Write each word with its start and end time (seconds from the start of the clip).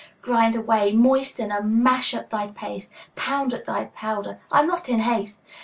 Grind 0.23 0.55
away, 0.55 0.93
moisten 0.93 1.51
and 1.51 1.83
mash 1.83 2.15
up 2.15 2.31
thy 2.31 2.47
paste, 2.47 2.89
Pound 3.15 3.53
at 3.53 3.65
thy 3.65 3.85
powder, 3.85 4.39
I 4.51 4.61
am 4.61 4.65
not 4.67 4.89
in 4.89 5.01
haste! 5.01 5.43